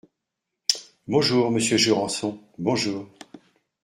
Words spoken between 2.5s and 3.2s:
bonjour.